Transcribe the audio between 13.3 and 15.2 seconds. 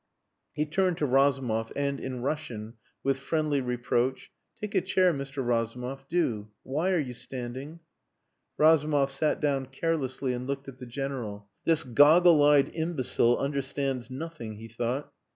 understands nothing," he thought.